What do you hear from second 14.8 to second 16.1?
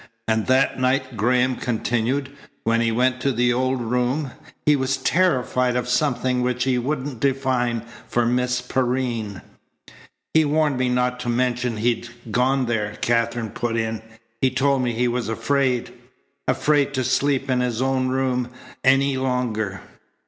me he was afraid